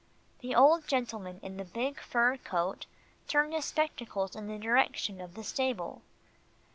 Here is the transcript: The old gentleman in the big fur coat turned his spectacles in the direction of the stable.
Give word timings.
The 0.39 0.55
old 0.55 0.87
gentleman 0.87 1.39
in 1.43 1.57
the 1.57 1.63
big 1.63 1.99
fur 1.99 2.37
coat 2.37 2.87
turned 3.27 3.53
his 3.53 3.65
spectacles 3.65 4.35
in 4.35 4.47
the 4.47 4.57
direction 4.57 5.21
of 5.21 5.35
the 5.35 5.43
stable. 5.43 6.01